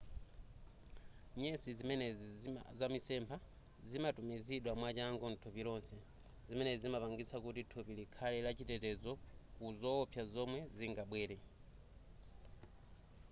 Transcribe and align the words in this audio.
nyesi 1.41 1.69
zimenezi 1.77 2.25
za 2.79 2.87
mitsempha 2.93 3.37
zimatumizidwa 3.89 4.71
mwachangu 4.79 5.23
mthupi 5.33 5.61
lonse 5.67 5.97
zimenezi 6.47 6.81
zimapangitsa 6.83 7.37
kuti 7.45 7.61
thupi 7.71 7.91
likhale 7.99 8.37
la 8.45 8.51
chitetezo 8.57 9.11
ku 9.55 9.65
zoopsa 9.79 10.21
zomwe 10.33 10.59
zingabwere 10.77 11.37